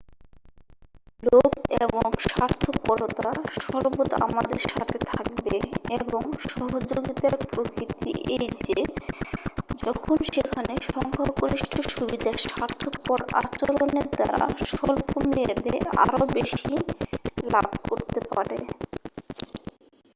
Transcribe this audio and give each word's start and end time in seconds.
লোভ 1.23 1.51
এবং 1.81 2.05
স্বার্থপরতা 2.25 3.29
সর্বদা 3.59 4.17
আমাদের 4.27 4.59
সাথে 4.67 4.97
থাকবে 5.09 5.55
এবং 5.97 6.21
সহযোগিতার 6.47 7.35
প্রকৃতি 7.47 8.11
এই 8.35 8.47
যে 8.59 8.79
যখন 9.79 10.17
সেখানে 10.29 10.73
সংখ্যাগরিষ্ঠ 10.89 11.73
সুবিধা 11.91 12.31
স্বার্থপর 12.45 13.19
আচরণের 13.41 14.07
দ্বারা 14.11 14.45
স্বল্পমেয়াদে 14.71 15.75
আরও 16.03 16.23
বেশি 16.37 16.71
লাভ 17.45 17.69
করতে 17.83 18.19
পারে 18.29 18.57